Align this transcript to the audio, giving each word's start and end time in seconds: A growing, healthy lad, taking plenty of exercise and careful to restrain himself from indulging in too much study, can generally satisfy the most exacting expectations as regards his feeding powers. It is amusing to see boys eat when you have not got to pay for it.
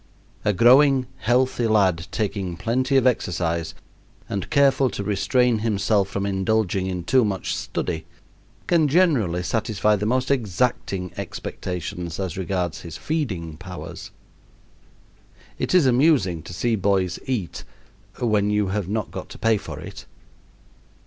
A 0.43 0.51
growing, 0.51 1.05
healthy 1.17 1.67
lad, 1.67 2.07
taking 2.09 2.57
plenty 2.57 2.97
of 2.97 3.05
exercise 3.05 3.75
and 4.27 4.49
careful 4.49 4.89
to 4.89 5.03
restrain 5.03 5.59
himself 5.59 6.09
from 6.09 6.25
indulging 6.25 6.87
in 6.87 7.03
too 7.03 7.23
much 7.23 7.55
study, 7.55 8.07
can 8.65 8.87
generally 8.87 9.43
satisfy 9.43 9.95
the 9.95 10.07
most 10.07 10.31
exacting 10.31 11.11
expectations 11.17 12.19
as 12.19 12.35
regards 12.35 12.81
his 12.81 12.97
feeding 12.97 13.57
powers. 13.57 14.09
It 15.59 15.75
is 15.75 15.85
amusing 15.85 16.41
to 16.49 16.51
see 16.53 16.75
boys 16.75 17.19
eat 17.27 17.63
when 18.19 18.49
you 18.49 18.69
have 18.69 18.89
not 18.89 19.11
got 19.11 19.29
to 19.29 19.37
pay 19.37 19.57
for 19.57 19.79
it. 19.79 20.07